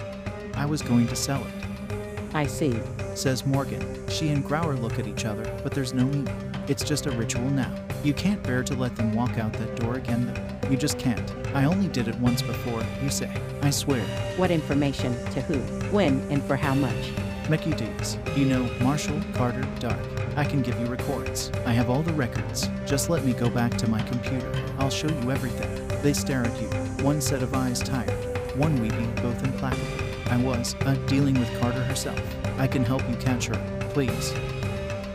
I 0.53 0.67
was 0.67 0.83
going 0.83 1.09
to 1.09 1.17
sell 1.17 1.43
it, 1.43 2.35
I 2.35 2.45
see. 2.45 2.79
Says 3.21 3.45
Morgan. 3.45 4.09
She 4.09 4.31
and 4.31 4.43
Grauer 4.43 4.81
look 4.81 4.99
at 4.99 5.07
each 5.07 5.27
other, 5.27 5.45
but 5.63 5.73
there's 5.73 5.93
no 5.93 6.05
meaning. 6.05 6.55
It's 6.69 6.83
just 6.83 7.05
a 7.05 7.11
ritual 7.11 7.51
now. 7.51 7.71
You 8.03 8.15
can't 8.15 8.43
bear 8.43 8.63
to 8.63 8.75
let 8.75 8.97
them 8.97 9.13
walk 9.13 9.37
out 9.37 9.53
that 9.55 9.77
door 9.77 9.97
again, 9.97 10.27
though. 10.27 10.69
You 10.71 10.79
just 10.79 10.99
can't. 10.99 11.31
I 11.55 11.65
only 11.65 11.89
did 11.89 12.09
it 12.09 12.19
once 12.19 12.41
before, 12.41 12.83
you 13.03 13.11
say. 13.11 13.31
I 13.61 13.69
swear. 13.69 14.03
What 14.39 14.51
information, 14.51 15.13
to 15.33 15.43
who, 15.43 15.59
when, 15.95 16.21
and 16.31 16.43
for 16.43 16.57
how 16.57 16.75
much? 16.75 17.13
Mickey 17.51 17.73
D's. 17.73 18.17
You 18.35 18.47
know, 18.47 18.71
Marshall, 18.81 19.21
Carter, 19.35 19.69
Dark. 19.81 20.01
I 20.37 20.45
can 20.45 20.63
give 20.63 20.81
you 20.81 20.87
records. 20.87 21.51
I 21.67 21.73
have 21.73 21.91
all 21.91 22.03
the 22.03 22.15
records. 22.15 22.69
Just 22.87 23.11
let 23.11 23.23
me 23.23 23.35
go 23.35 23.51
back 23.51 23.77
to 23.79 23.91
my 23.91 24.01
computer. 24.03 24.51
I'll 24.79 24.89
show 24.89 25.09
you 25.09 25.31
everything. 25.31 25.89
They 26.01 26.15
stare 26.15 26.45
at 26.45 26.63
you, 26.63 26.69
one 27.05 27.21
set 27.21 27.43
of 27.43 27.53
eyes 27.53 27.81
tired, 27.81 28.09
one 28.57 28.81
weeping, 28.81 29.15
both 29.17 29.45
implacable. 29.45 30.07
I 30.31 30.39
was, 30.39 30.75
uh, 30.87 30.95
dealing 31.07 31.39
with 31.39 31.61
Carter 31.61 31.85
herself. 31.85 32.40
I 32.61 32.67
can 32.67 32.85
help 32.85 33.01
you 33.09 33.17
catch 33.17 33.47
her, 33.47 33.89
please. 33.95 34.35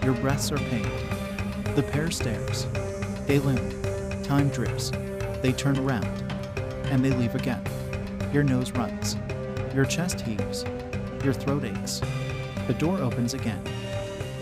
Your 0.04 0.16
breaths 0.16 0.52
are 0.52 0.58
pained. 0.58 0.90
The 1.76 1.84
pair 1.84 2.10
stares. 2.10 2.66
They 3.28 3.38
loom. 3.38 4.24
Time 4.24 4.50
drips. 4.50 4.90
They 5.44 5.54
turn 5.54 5.78
around. 5.78 6.08
And 6.86 7.06
they 7.06 7.12
leave 7.12 7.36
again. 7.36 7.62
Your 8.34 8.42
nose 8.42 8.72
runs. 8.72 9.16
Your 9.76 9.86
chest 9.86 10.22
heaves. 10.22 10.66
Your 11.24 11.34
throat 11.34 11.66
aches. 11.66 12.02
The 12.66 12.74
door 12.74 12.98
opens 12.98 13.36
again. 13.36 13.62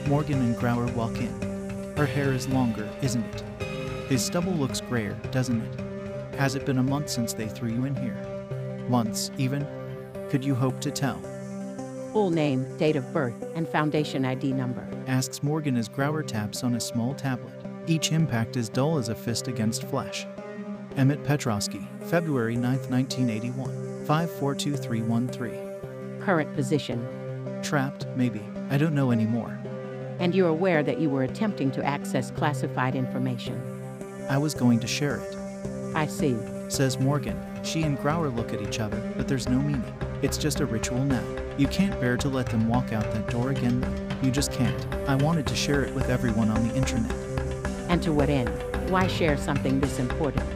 Morgan 0.07 0.39
and 0.39 0.55
Grauer 0.55 0.89
walk 0.93 1.17
in. 1.17 1.93
Her 1.97 2.05
hair 2.05 2.31
is 2.31 2.47
longer, 2.47 2.87
isn't 3.01 3.25
it? 3.35 3.43
His 4.07 4.23
stubble 4.23 4.53
looks 4.53 4.79
grayer, 4.79 5.17
doesn't 5.29 5.59
it? 5.61 6.35
Has 6.35 6.55
it 6.55 6.65
been 6.65 6.77
a 6.77 6.83
month 6.83 7.09
since 7.09 7.33
they 7.33 7.49
threw 7.49 7.69
you 7.69 7.83
in 7.83 7.97
here? 7.97 8.15
Months, 8.87 9.29
even? 9.37 9.67
Could 10.29 10.45
you 10.45 10.55
hope 10.55 10.79
to 10.79 10.89
tell? 10.89 11.19
Full 12.13 12.29
name, 12.29 12.77
date 12.77 12.95
of 12.95 13.11
birth, 13.11 13.43
and 13.55 13.67
foundation 13.67 14.23
ID 14.23 14.53
number. 14.53 14.87
Asks 15.07 15.41
Morgan 15.41 15.75
as 15.75 15.89
Grauer 15.89 16.25
taps 16.25 16.63
on 16.63 16.75
a 16.75 16.79
small 16.79 17.15
tablet. 17.15 17.55
Each 17.87 18.11
impact 18.11 18.55
is 18.55 18.69
dull 18.69 18.99
as 18.99 19.09
a 19.09 19.15
fist 19.15 19.47
against 19.47 19.83
flesh. 19.85 20.27
Emmett 20.95 21.23
Petrosky, 21.23 21.87
February 22.03 22.55
9, 22.55 22.77
1981. 22.87 24.05
542313. 24.05 26.21
Current 26.21 26.53
position. 26.53 27.03
Trapped, 27.63 28.05
maybe. 28.15 28.41
I 28.69 28.77
don't 28.77 28.93
know 28.93 29.11
anymore. 29.11 29.59
And 30.19 30.35
you're 30.35 30.49
aware 30.49 30.83
that 30.83 30.99
you 30.99 31.09
were 31.09 31.23
attempting 31.23 31.71
to 31.71 31.83
access 31.83 32.29
classified 32.29 32.95
information. 32.95 33.59
I 34.29 34.37
was 34.37 34.53
going 34.53 34.79
to 34.81 34.87
share 34.87 35.17
it, 35.17 35.35
I 35.95 36.05
see. 36.05 36.37
says 36.69 36.99
Morgan. 36.99 37.41
She 37.63 37.81
and 37.81 37.97
Grauer 37.97 38.33
look 38.35 38.53
at 38.53 38.61
each 38.61 38.79
other, 38.79 39.01
but 39.17 39.27
there's 39.27 39.49
no 39.49 39.59
meaning. 39.59 39.93
It's 40.21 40.37
just 40.37 40.59
a 40.59 40.67
ritual 40.67 41.03
now. 41.03 41.23
You 41.55 41.67
can't 41.67 41.99
bear 42.01 42.17
to 42.17 42.29
let 42.29 42.47
them 42.47 42.67
walk 42.67 42.93
out 42.93 43.03
that 43.13 43.29
door 43.29 43.51
again. 43.51 43.85
You 44.23 44.31
just 44.31 44.51
can't. 44.51 44.85
I 45.07 45.15
wanted 45.15 45.45
to 45.47 45.55
share 45.55 45.83
it 45.83 45.93
with 45.93 46.09
everyone 46.09 46.49
on 46.49 46.67
the 46.67 46.75
internet. 46.75 47.11
And 47.89 48.01
to 48.01 48.11
what 48.11 48.29
end? 48.29 48.49
Why 48.89 49.05
share 49.05 49.37
something 49.37 49.79
this 49.79 49.99
important? 49.99 50.49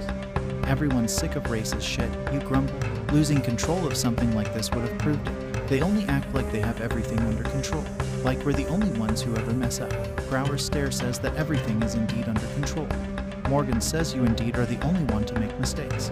Everyone's 0.66 1.14
sick 1.14 1.36
of 1.36 1.44
racist 1.44 1.84
shit, 1.84 2.10
you 2.34 2.40
grumble. 2.40 2.74
Losing 3.12 3.42
control 3.42 3.86
of 3.86 3.96
something 3.96 4.36
like 4.36 4.52
this 4.56 4.72
would 4.72 4.90
have 4.90 4.98
proved 4.98 5.28
it. 5.28 5.68
They 5.68 5.82
only 5.82 6.04
act 6.06 6.34
like 6.34 6.52
they 6.52 6.62
have 6.62 6.82
everything 6.82 7.20
under 7.20 7.44
control, 7.44 7.86
like 8.24 8.44
we're 8.44 8.54
the 8.54 8.68
only 8.68 8.90
ones 9.00 9.22
who 9.22 9.36
ever 9.36 9.54
mess 9.54 9.80
up. 9.80 9.92
Grauer's 10.30 10.66
stare 10.66 10.92
says 10.92 11.20
that 11.20 11.36
everything 11.36 11.82
is 11.84 11.94
indeed 11.94 12.28
under 12.28 12.48
control. 12.48 12.88
Morgan 13.50 13.82
says 13.82 14.16
you 14.16 14.24
indeed 14.24 14.58
are 14.58 14.66
the 14.66 14.82
only 14.84 15.04
one 15.14 15.26
to 15.26 15.40
make 15.40 15.58
mistakes. 15.60 16.12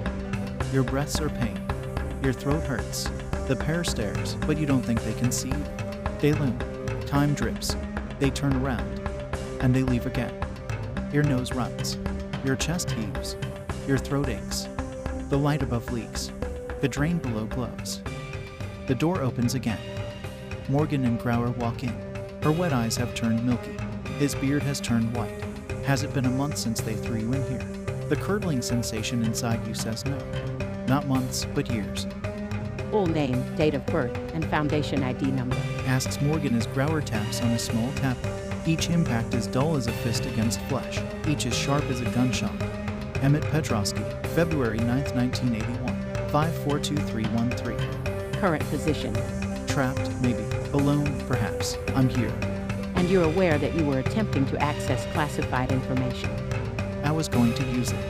Your 0.72 0.84
breaths 0.84 1.20
are 1.20 1.30
pain. 1.30 1.60
Your 2.22 2.34
throat 2.34 2.64
hurts. 2.64 3.10
The 3.48 3.56
pair 3.56 3.84
stares, 3.84 4.34
but 4.48 4.58
you 4.58 4.66
don't 4.66 4.82
think 4.82 5.04
they 5.04 5.14
can 5.14 5.32
see 5.32 5.50
you. 5.50 5.66
They 6.20 6.34
loom. 6.34 6.58
Time 7.06 7.36
drips. 7.36 7.76
They 8.20 8.32
turn 8.32 8.56
around. 8.56 9.00
And 9.62 9.76
they 9.76 9.84
leave 9.84 10.08
again. 10.08 10.34
Your 11.14 11.22
nose 11.22 11.54
runs. 11.54 12.00
Your 12.44 12.56
chest 12.56 12.90
heaves. 12.90 13.36
Your 13.88 14.00
throat 14.00 14.30
aches. 14.30 14.68
The 15.30 15.38
light 15.38 15.62
above 15.62 15.94
leaks. 15.94 16.32
The 16.82 16.88
drain 16.88 17.20
below 17.20 17.46
glows. 17.46 18.02
The 18.88 18.96
door 18.96 19.22
opens 19.22 19.54
again. 19.54 19.80
Morgan 20.68 21.06
and 21.06 21.20
Grauer 21.20 21.56
walk 21.58 21.84
in. 21.84 21.96
Her 22.42 22.52
wet 22.52 22.74
eyes 22.74 22.98
have 22.98 23.14
turned 23.14 23.46
milky. 23.46 23.78
His 24.18 24.34
beard 24.34 24.64
has 24.64 24.82
turned 24.82 25.16
white. 25.16 25.44
Has 25.86 26.02
it 26.02 26.16
been 26.16 26.26
a 26.26 26.32
month 26.32 26.58
since 26.58 26.82
they 26.82 26.96
threw 26.96 27.20
you 27.20 27.34
in 27.34 27.48
here? 27.48 27.86
The 28.10 28.16
curdling 28.16 28.64
sensation 28.64 29.24
inside 29.24 29.66
you 29.68 29.76
says 29.76 30.04
no. 30.04 30.18
Not 30.88 31.08
months, 31.08 31.46
but 31.54 31.70
years. 31.70 32.08
Full 32.92 33.08
name, 33.08 33.44
date 33.56 33.74
of 33.74 33.86
birth, 33.88 34.16
and 34.34 34.46
foundation 34.50 35.04
ID 35.04 35.32
number. 35.32 35.58
Asks 35.86 36.22
Morgan 36.22 36.56
as 36.56 36.68
Grauer 36.68 37.04
taps 37.04 37.42
on 37.42 37.52
a 37.52 37.60
small 37.60 37.92
tablet. 37.94 38.32
Each 38.66 38.90
impact 38.90 39.34
is 39.34 39.48
dull 39.48 39.76
as 39.76 39.88
a 39.88 39.92
fist 39.92 40.26
against 40.26 40.60
flesh. 40.62 41.00
Each 41.28 41.46
as 41.46 41.56
sharp 41.56 41.84
as 41.86 42.02
a 42.02 42.10
gunshot. 42.12 42.54
Emmett 43.22 43.44
Petrosky, 43.44 44.04
February 44.28 44.80
9, 44.80 44.88
1981. 45.16 46.30
542313. 46.32 48.34
Current 48.34 48.64
position. 48.70 49.14
Trapped, 49.68 50.10
maybe. 50.22 50.44
Alone, 50.74 51.20
perhaps. 51.28 51.78
I'm 51.96 52.10
here. 52.10 52.34
And 52.96 53.10
you're 53.10 53.24
aware 53.24 53.58
that 53.58 53.76
you 53.76 53.86
were 53.86 54.00
attempting 54.00 54.46
to 54.48 54.62
access 54.62 55.06
classified 55.14 55.72
information. 55.72 56.30
I 57.04 57.12
was 57.12 57.28
going 57.28 57.54
to 57.54 57.64
use 57.66 57.92
it, 57.92 58.06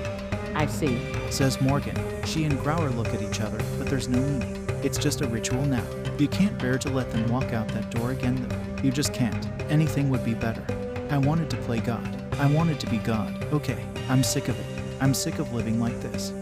I 0.56 0.68
see. 0.68 1.02
says 1.30 1.60
Morgan. 1.60 1.96
She 2.24 2.46
and 2.46 2.58
Grauer 2.60 2.96
look 2.96 3.14
at 3.14 3.22
each 3.22 3.42
other, 3.42 3.58
but 3.78 3.88
there's 3.88 4.08
no 4.08 4.20
meaning. 4.20 4.65
It's 4.86 5.00
just 5.00 5.22
a 5.22 5.28
ritual 5.28 5.66
now. 5.66 5.84
You 6.20 6.28
can't 6.28 6.56
bear 6.60 6.78
to 6.78 6.90
let 6.92 7.10
them 7.10 7.28
walk 7.32 7.54
out 7.54 7.68
that 7.70 7.90
door 7.90 8.12
again, 8.12 8.48
though. 8.48 8.84
You 8.84 8.92
just 8.92 9.16
can't. 9.16 9.44
Anything 9.64 10.12
would 10.12 10.24
be 10.24 10.36
better. 10.36 10.64
I 11.10 11.18
wanted 11.18 11.50
to 11.50 11.58
play 11.58 11.80
God. 11.80 12.08
I 12.34 12.46
wanted 12.46 12.80
to 12.82 12.88
be 12.92 13.00
God. 13.00 13.46
Okay, 13.52 13.84
I'm 14.10 14.22
sick 14.22 14.48
of 14.48 14.60
it. 14.60 14.84
I'm 15.02 15.16
sick 15.16 15.40
of 15.40 15.52
living 15.56 15.80
like 15.80 16.00
this. 16.02 16.34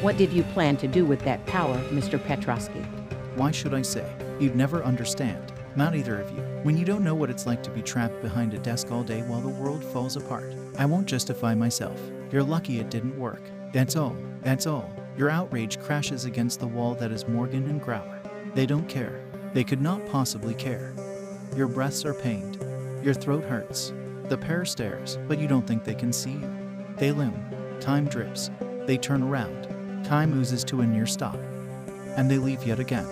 What 0.00 0.16
did 0.16 0.32
you 0.32 0.44
plan 0.44 0.78
to 0.78 0.88
do 0.88 1.04
with 1.04 1.20
that 1.24 1.44
power, 1.44 1.76
Mr. 1.90 2.18
Petrosky? 2.18 2.82
Why 3.36 3.50
should 3.50 3.74
I 3.74 3.82
say? 3.82 4.10
You'd 4.38 4.56
never 4.56 4.82
understand. 4.82 5.52
Not 5.76 5.94
either 5.94 6.18
of 6.18 6.30
you. 6.30 6.40
When 6.62 6.78
you 6.78 6.86
don't 6.86 7.04
know 7.04 7.14
what 7.14 7.28
it's 7.28 7.44
like 7.44 7.62
to 7.64 7.70
be 7.70 7.82
trapped 7.82 8.22
behind 8.22 8.54
a 8.54 8.58
desk 8.60 8.90
all 8.90 9.02
day 9.02 9.20
while 9.24 9.42
the 9.42 9.48
world 9.48 9.84
falls 9.84 10.16
apart. 10.16 10.54
I 10.78 10.86
won't 10.86 11.06
justify 11.06 11.54
myself. 11.54 12.00
You're 12.32 12.44
lucky 12.44 12.80
it 12.80 12.88
didn't 12.88 13.18
work. 13.18 13.42
That's 13.74 13.94
all. 13.94 14.16
That's 14.40 14.66
all. 14.66 14.90
Your 15.20 15.28
outrage 15.28 15.78
crashes 15.78 16.24
against 16.24 16.60
the 16.60 16.66
wall 16.66 16.94
that 16.94 17.12
is 17.12 17.28
Morgan 17.28 17.68
and 17.68 17.78
Grauer. 17.78 18.22
They 18.54 18.64
don't 18.64 18.88
care. 18.88 19.20
They 19.52 19.64
could 19.64 19.82
not 19.82 20.06
possibly 20.08 20.54
care. 20.54 20.94
Your 21.54 21.68
breaths 21.68 22.06
are 22.06 22.14
pained. 22.14 22.56
Your 23.04 23.12
throat 23.12 23.44
hurts. 23.44 23.92
The 24.30 24.38
pair 24.38 24.64
stares, 24.64 25.18
but 25.28 25.38
you 25.38 25.46
don't 25.46 25.66
think 25.66 25.84
they 25.84 25.94
can 25.94 26.10
see 26.10 26.30
you. 26.30 26.50
They 26.96 27.12
loom. 27.12 27.38
Time 27.80 28.06
drips. 28.06 28.50
They 28.86 28.96
turn 28.96 29.22
around. 29.22 30.06
Time 30.06 30.32
oozes 30.32 30.64
to 30.64 30.80
a 30.80 30.86
near 30.86 31.04
stop. 31.04 31.36
And 32.16 32.30
they 32.30 32.38
leave 32.38 32.64
yet 32.64 32.78
again. 32.80 33.06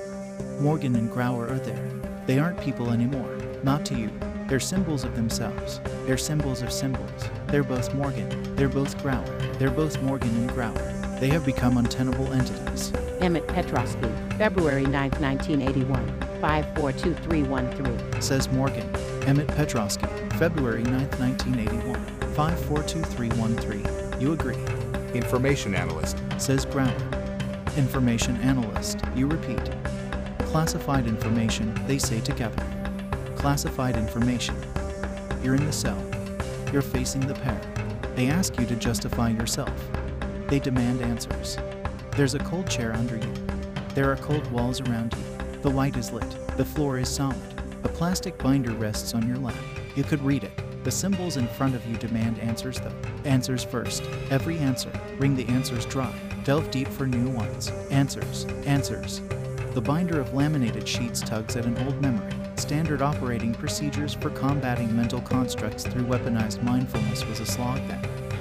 Morgan 0.62 0.96
and 0.96 1.10
Grauer 1.10 1.50
are 1.50 1.58
there. 1.58 1.92
They 2.24 2.38
aren't 2.38 2.62
people 2.62 2.90
anymore. 2.90 3.36
Not 3.62 3.84
to 3.84 3.94
you. 3.94 4.10
They're 4.46 4.60
symbols 4.60 5.04
of 5.04 5.14
themselves. 5.14 5.82
They're 6.06 6.16
symbols 6.16 6.62
of 6.62 6.72
symbols. 6.72 7.28
They're 7.48 7.62
both 7.62 7.92
Morgan. 7.92 8.56
They're 8.56 8.70
both 8.70 8.96
Grauer. 8.96 9.58
They're 9.58 9.70
both 9.70 10.00
Morgan 10.00 10.34
and 10.34 10.48
Grauer. 10.48 10.97
They 11.20 11.28
have 11.30 11.44
become 11.44 11.76
untenable 11.78 12.32
entities. 12.32 12.92
Emmett 13.20 13.46
Petrosky, 13.48 14.38
February 14.38 14.84
9, 14.84 15.10
1981. 15.10 16.20
542313. 16.40 18.22
Says 18.22 18.48
Morgan. 18.52 18.88
Emmett 19.26 19.48
Petrosky, 19.48 20.08
February 20.34 20.84
9, 20.84 20.92
1981. 21.18 22.00
542313. 22.34 24.20
You 24.20 24.32
agree. 24.32 24.56
Information 25.12 25.74
analyst. 25.74 26.18
Says 26.38 26.64
Grauer. 26.64 26.96
Information 27.76 28.36
analyst. 28.36 29.00
You 29.16 29.26
repeat. 29.26 29.72
Classified 30.46 31.08
information, 31.08 31.74
they 31.88 31.98
say 31.98 32.20
together. 32.20 32.64
Classified 33.36 33.96
information. 33.96 34.54
You're 35.42 35.56
in 35.56 35.66
the 35.66 35.72
cell. 35.72 36.00
You're 36.72 36.82
facing 36.82 37.26
the 37.26 37.34
pair. 37.34 37.60
They 38.14 38.28
ask 38.28 38.56
you 38.58 38.66
to 38.66 38.76
justify 38.76 39.30
yourself. 39.30 39.72
They 40.48 40.58
demand 40.58 41.02
answers. 41.02 41.58
There's 42.16 42.34
a 42.34 42.38
cold 42.38 42.70
chair 42.70 42.94
under 42.94 43.16
you. 43.16 43.34
There 43.94 44.10
are 44.10 44.16
cold 44.16 44.50
walls 44.50 44.80
around 44.80 45.14
you. 45.14 45.60
The 45.60 45.70
light 45.70 45.96
is 45.96 46.10
lit. 46.10 46.28
The 46.56 46.64
floor 46.64 46.98
is 46.98 47.08
solid. 47.08 47.36
A 47.84 47.88
plastic 47.88 48.38
binder 48.38 48.72
rests 48.72 49.14
on 49.14 49.28
your 49.28 49.36
lap. 49.36 49.54
You 49.94 50.04
could 50.04 50.22
read 50.22 50.44
it. 50.44 50.84
The 50.84 50.90
symbols 50.90 51.36
in 51.36 51.46
front 51.48 51.74
of 51.74 51.84
you 51.86 51.96
demand 51.96 52.38
answers, 52.38 52.80
though. 52.80 52.94
Answers 53.24 53.62
first. 53.62 54.02
Every 54.30 54.56
answer. 54.58 54.90
Wring 55.18 55.36
the 55.36 55.46
answers 55.48 55.84
dry. 55.84 56.14
Delve 56.44 56.70
deep 56.70 56.88
for 56.88 57.06
new 57.06 57.28
ones. 57.28 57.68
Answers. 57.90 58.46
Answers. 58.64 59.20
The 59.74 59.82
binder 59.82 60.18
of 60.18 60.32
laminated 60.32 60.88
sheets 60.88 61.20
tugs 61.20 61.56
at 61.56 61.66
an 61.66 61.76
old 61.84 62.00
memory. 62.00 62.32
Standard 62.56 63.02
operating 63.02 63.52
procedures 63.52 64.14
for 64.14 64.30
combating 64.30 64.96
mental 64.96 65.20
constructs 65.20 65.84
through 65.84 66.04
weaponized 66.04 66.62
mindfulness 66.62 67.26
was 67.26 67.40
a 67.40 67.46
slog 67.46 67.86
then. 67.86 68.00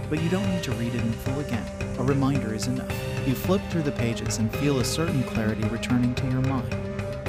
But 0.09 0.23
you 0.23 0.29
don't 0.29 0.49
need 0.49 0.63
to 0.63 0.71
read 0.73 0.95
it 0.95 1.01
in 1.01 1.11
full 1.11 1.39
again. 1.41 1.65
A 1.99 2.03
reminder 2.03 2.53
is 2.53 2.67
enough. 2.67 2.91
You 3.25 3.33
flip 3.33 3.61
through 3.69 3.81
the 3.81 3.91
pages 3.91 4.37
and 4.37 4.55
feel 4.57 4.79
a 4.79 4.85
certain 4.85 5.23
clarity 5.23 5.63
returning 5.69 6.13
to 6.15 6.27
your 6.29 6.41
mind. 6.41 6.71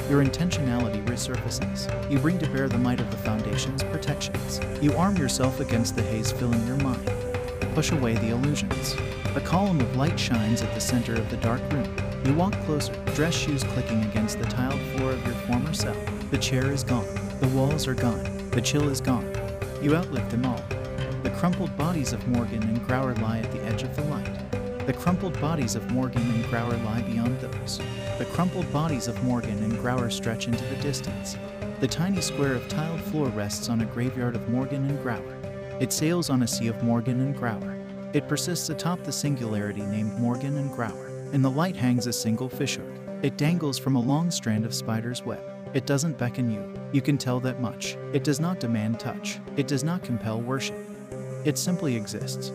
Your 0.09 0.23
intentionality 0.23 1.03
resurfaces. 1.05 1.89
You 2.11 2.19
bring 2.19 2.37
to 2.39 2.47
bear 2.49 2.69
the 2.69 2.77
might 2.77 2.99
of 2.99 3.09
the 3.09 3.17
Foundation's 3.17 3.83
protections. 3.83 4.59
You 4.81 4.95
arm 4.95 5.17
yourself 5.17 5.59
against 5.59 5.95
the 5.95 6.03
haze 6.03 6.31
filling 6.31 6.65
your 6.67 6.77
mind. 6.77 7.11
Push 7.73 7.91
away 7.91 8.13
the 8.13 8.29
illusions. 8.29 8.95
A 9.35 9.41
column 9.41 9.81
of 9.81 9.95
light 9.95 10.19
shines 10.19 10.61
at 10.61 10.73
the 10.73 10.81
center 10.81 11.15
of 11.15 11.29
the 11.29 11.37
dark 11.37 11.61
room. 11.71 11.91
You 12.25 12.33
walk 12.33 12.53
closer, 12.65 12.93
dress 13.15 13.33
shoes 13.33 13.63
clicking 13.63 14.03
against 14.05 14.37
the 14.37 14.45
tiled 14.45 14.79
floor 14.91 15.11
of 15.11 15.25
your 15.25 15.35
former 15.35 15.73
cell. 15.73 15.97
The 16.29 16.37
chair 16.37 16.71
is 16.71 16.83
gone. 16.83 17.07
The 17.39 17.47
walls 17.49 17.87
are 17.87 17.95
gone. 17.95 18.49
The 18.51 18.61
chill 18.61 18.89
is 18.89 19.01
gone. 19.01 19.31
You 19.81 19.95
outlive 19.95 20.29
them 20.29 20.45
all. 20.45 20.63
The 21.23 21.31
crumpled 21.31 21.75
bodies 21.75 22.13
of 22.13 22.27
Morgan 22.27 22.63
and 22.63 22.81
Grauer 22.87 23.19
lie 23.21 23.39
at 23.39 23.51
the 23.51 23.63
edge 23.63 23.83
of 23.83 23.95
the 23.95 24.03
light. 24.03 24.48
The 24.89 24.95
crumpled 24.97 25.39
bodies 25.39 25.75
of 25.75 25.91
Morgan 25.91 26.23
and 26.31 26.43
Grauer 26.45 26.83
lie 26.83 27.03
beyond 27.03 27.39
those. 27.41 27.79
The 28.17 28.25
crumpled 28.25 28.73
bodies 28.73 29.07
of 29.07 29.23
Morgan 29.23 29.61
and 29.61 29.73
Grauer 29.73 30.11
stretch 30.11 30.47
into 30.47 30.65
the 30.65 30.81
distance. 30.81 31.37
The 31.79 31.87
tiny 31.87 32.21
square 32.21 32.55
of 32.55 32.67
tiled 32.69 32.99
floor 33.01 33.27
rests 33.27 33.69
on 33.69 33.81
a 33.81 33.85
graveyard 33.85 34.35
of 34.35 34.49
Morgan 34.49 34.89
and 34.89 34.97
Grauer. 35.03 35.79
It 35.79 35.93
sails 35.93 36.31
on 36.31 36.41
a 36.41 36.47
sea 36.47 36.69
of 36.69 36.81
Morgan 36.81 37.21
and 37.21 37.37
Grauer. 37.37 37.79
It 38.15 38.27
persists 38.27 38.71
atop 38.71 39.03
the 39.03 39.11
singularity 39.11 39.83
named 39.83 40.17
Morgan 40.17 40.57
and 40.57 40.71
Grauer. 40.71 41.31
In 41.35 41.43
the 41.43 41.51
light 41.51 41.75
hangs 41.75 42.07
a 42.07 42.11
single 42.11 42.49
fishhook. 42.49 42.91
It 43.21 43.37
dangles 43.37 43.77
from 43.77 43.95
a 43.95 44.01
long 44.01 44.31
strand 44.31 44.65
of 44.65 44.73
spider's 44.73 45.23
web. 45.23 45.43
It 45.75 45.85
doesn't 45.85 46.17
beckon 46.17 46.49
you. 46.49 46.73
You 46.93 47.03
can 47.03 47.19
tell 47.19 47.39
that 47.41 47.61
much. 47.61 47.95
It 48.11 48.23
does 48.23 48.39
not 48.39 48.59
demand 48.59 48.99
touch. 48.99 49.37
It 49.55 49.67
does 49.67 49.83
not 49.83 50.03
compel 50.03 50.41
worship. 50.41 50.83
It 51.45 51.59
simply 51.59 51.95
exists. 51.95 52.51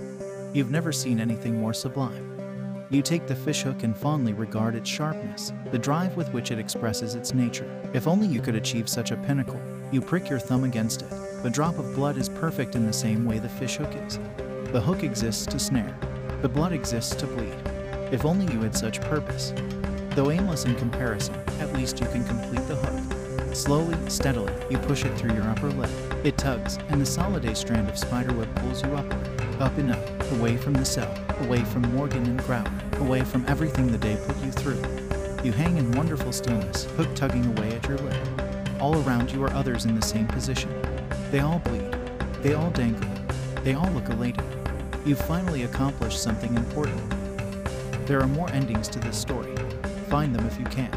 You've 0.54 0.70
never 0.70 0.92
seen 0.92 1.18
anything 1.18 1.58
more 1.58 1.74
sublime. 1.74 2.86
You 2.88 3.02
take 3.02 3.26
the 3.26 3.34
fishhook 3.34 3.82
and 3.82 3.96
fondly 3.96 4.34
regard 4.34 4.76
its 4.76 4.88
sharpness, 4.88 5.52
the 5.72 5.78
drive 5.80 6.16
with 6.16 6.32
which 6.32 6.52
it 6.52 6.60
expresses 6.60 7.16
its 7.16 7.34
nature. 7.34 7.68
If 7.92 8.06
only 8.06 8.28
you 8.28 8.40
could 8.40 8.54
achieve 8.54 8.88
such 8.88 9.10
a 9.10 9.16
pinnacle. 9.16 9.60
You 9.90 10.00
prick 10.00 10.30
your 10.30 10.38
thumb 10.38 10.62
against 10.62 11.02
it. 11.02 11.10
The 11.42 11.50
drop 11.50 11.76
of 11.76 11.96
blood 11.96 12.16
is 12.16 12.28
perfect 12.28 12.76
in 12.76 12.86
the 12.86 12.92
same 12.92 13.24
way 13.24 13.40
the 13.40 13.48
fishhook 13.48 13.92
is. 14.06 14.20
The 14.70 14.80
hook 14.80 15.02
exists 15.02 15.44
to 15.46 15.58
snare. 15.58 15.98
The 16.40 16.48
blood 16.48 16.72
exists 16.72 17.16
to 17.16 17.26
bleed. 17.26 17.56
If 18.12 18.24
only 18.24 18.52
you 18.54 18.60
had 18.60 18.76
such 18.76 19.00
purpose. 19.00 19.52
Though 20.10 20.30
aimless 20.30 20.66
in 20.66 20.76
comparison, 20.76 21.34
at 21.58 21.72
least 21.72 21.98
you 21.98 22.06
can 22.06 22.24
complete 22.24 22.64
the 22.68 22.76
hook. 22.76 23.54
Slowly, 23.56 23.96
steadily, 24.08 24.52
you 24.70 24.78
push 24.78 25.04
it 25.04 25.18
through 25.18 25.34
your 25.34 25.48
upper 25.48 25.70
lip. 25.70 25.90
It 26.24 26.38
tugs, 26.38 26.78
and 26.90 27.00
the 27.00 27.04
soliday 27.04 27.56
strand 27.56 27.88
of 27.88 27.98
spiderweb 27.98 28.54
pulls 28.56 28.84
you 28.84 28.94
upward, 28.94 29.60
up 29.60 29.76
and 29.78 29.90
up, 29.90 30.13
away 30.32 30.56
from 30.56 30.74
the 30.74 30.84
cell, 30.84 31.12
away 31.40 31.64
from 31.64 31.82
Morgan 31.94 32.24
and 32.26 32.40
Grauer, 32.40 33.00
away 33.00 33.22
from 33.22 33.44
everything 33.48 33.90
the 33.90 33.98
day 33.98 34.18
put 34.26 34.36
you 34.44 34.50
through. 34.52 34.82
You 35.42 35.52
hang 35.52 35.76
in 35.76 35.92
wonderful 35.92 36.32
stillness, 36.32 36.84
hook 36.96 37.08
tugging 37.14 37.44
away 37.46 37.72
at 37.72 37.86
your 37.88 37.98
lip. 37.98 38.16
All 38.80 39.02
around 39.02 39.30
you 39.30 39.42
are 39.44 39.52
others 39.52 39.84
in 39.84 39.94
the 39.94 40.02
same 40.02 40.26
position. 40.26 40.70
They 41.30 41.40
all 41.40 41.58
bleed. 41.58 41.92
They 42.42 42.54
all 42.54 42.70
dangle. 42.70 43.08
They 43.62 43.74
all 43.74 43.90
look 43.92 44.08
elated. 44.08 44.44
You've 45.04 45.20
finally 45.26 45.64
accomplished 45.64 46.22
something 46.22 46.54
important. 46.56 47.02
There 48.06 48.20
are 48.20 48.28
more 48.28 48.50
endings 48.50 48.88
to 48.88 48.98
this 48.98 49.18
story. 49.18 49.54
Find 50.08 50.34
them 50.34 50.46
if 50.46 50.58
you 50.58 50.66
can. 50.66 50.90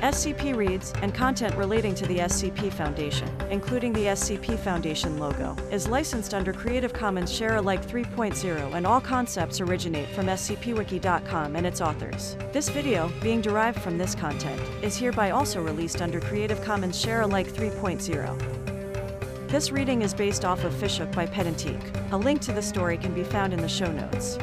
SCP 0.00 0.56
reads 0.56 0.94
and 1.02 1.14
content 1.14 1.54
relating 1.56 1.94
to 1.94 2.06
the 2.06 2.20
SCP 2.20 2.72
Foundation, 2.72 3.28
including 3.50 3.92
the 3.92 4.06
SCP 4.06 4.58
Foundation 4.58 5.18
logo, 5.18 5.54
is 5.70 5.86
licensed 5.86 6.32
under 6.32 6.54
Creative 6.54 6.90
Commons 6.90 7.30
Share 7.30 7.56
Alike 7.56 7.86
3.0 7.86 8.74
and 8.74 8.86
all 8.86 9.00
concepts 9.00 9.60
originate 9.60 10.08
from 10.08 10.26
scpwiki.com 10.26 11.54
and 11.54 11.66
its 11.66 11.82
authors. 11.82 12.34
This 12.50 12.70
video, 12.70 13.12
being 13.22 13.42
derived 13.42 13.82
from 13.82 13.98
this 13.98 14.14
content, 14.14 14.62
is 14.82 14.96
hereby 14.96 15.32
also 15.32 15.62
released 15.62 16.00
under 16.00 16.18
Creative 16.18 16.62
Commons 16.62 16.98
Share 16.98 17.20
Alike 17.20 17.48
3.0. 17.48 19.48
This 19.48 19.70
reading 19.70 20.00
is 20.00 20.14
based 20.14 20.46
off 20.46 20.64
of 20.64 20.72
Fishhook 20.72 21.12
by 21.12 21.26
Pedantique. 21.26 22.12
A 22.12 22.16
link 22.16 22.40
to 22.42 22.52
the 22.52 22.62
story 22.62 22.96
can 22.96 23.12
be 23.12 23.24
found 23.24 23.52
in 23.52 23.60
the 23.60 23.68
show 23.68 23.92
notes. 23.92 24.38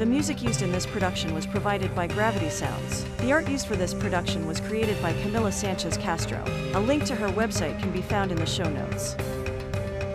The 0.00 0.06
music 0.06 0.42
used 0.42 0.62
in 0.62 0.72
this 0.72 0.86
production 0.86 1.34
was 1.34 1.46
provided 1.46 1.94
by 1.94 2.06
Gravity 2.06 2.48
Sounds. 2.48 3.04
The 3.18 3.32
art 3.32 3.46
used 3.50 3.66
for 3.66 3.76
this 3.76 3.92
production 3.92 4.46
was 4.46 4.58
created 4.58 4.96
by 5.02 5.12
Camila 5.12 5.52
Sanchez 5.52 5.98
Castro. 5.98 6.42
A 6.72 6.80
link 6.80 7.04
to 7.04 7.14
her 7.14 7.28
website 7.28 7.78
can 7.78 7.90
be 7.92 8.00
found 8.00 8.32
in 8.32 8.38
the 8.38 8.46
show 8.46 8.64
notes. 8.64 9.14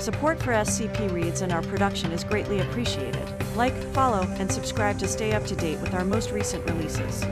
Support 0.04 0.42
for 0.42 0.54
SCP 0.54 1.12
Reads 1.12 1.44
and 1.44 1.52
our 1.52 1.62
production 1.62 2.12
is 2.12 2.24
greatly 2.24 2.62
appreciated. 2.62 3.30
Like, 3.56 3.76
follow, 3.94 4.24
and 4.40 4.52
subscribe 4.52 4.98
to 4.98 5.08
stay 5.08 5.34
up 5.34 5.46
to 5.46 5.56
date 5.56 5.80
with 5.82 5.94
our 5.94 6.04
most 6.04 6.32
recent 6.32 6.66
releases. 6.66 7.24